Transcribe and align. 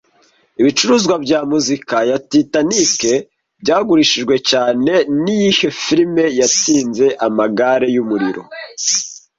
Ibicuruzwa 0.61 1.15
bya 1.23 1.39
muzika 1.51 1.97
ya 2.09 2.17
Titanic 2.29 2.99
byagurishijwe 3.61 4.35
cyane 4.49 4.91
niyihe 5.23 5.67
firime 5.81 6.25
yatsinze 6.39 7.05
Amagare 7.27 7.87
yumuriro- 7.95 8.41